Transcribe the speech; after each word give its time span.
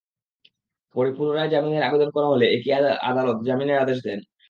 পরে 0.95 1.09
পুনরায় 1.17 1.51
জামিনের 1.53 1.83
আবেদন 1.83 2.09
করা 2.15 2.27
হলে 2.27 2.45
একই 2.55 2.69
আদালত 3.09 3.37
জামিনের 3.47 3.81
আদেশ 3.83 3.97
দেন। 4.07 4.19